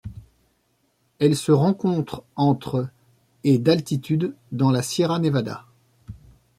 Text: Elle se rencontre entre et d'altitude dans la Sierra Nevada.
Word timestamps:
Elle 1.19 1.35
se 1.35 1.51
rencontre 1.51 2.23
entre 2.35 2.89
et 3.43 3.59
d'altitude 3.59 4.33
dans 4.51 4.71
la 4.71 4.81
Sierra 4.81 5.19
Nevada. 5.19 5.67